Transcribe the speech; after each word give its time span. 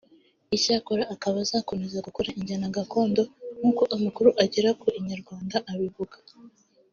Icyakora 0.55 1.03
akaba 1.13 1.35
azakomeza 1.45 2.05
gukora 2.07 2.29
injyana 2.39 2.73
gakondo 2.75 3.21
nkuko 3.57 3.83
amakuru 3.95 4.29
agera 4.43 4.69
ku 4.79 4.87
Inyarwanda 4.99 5.55
abivuga 5.71 6.17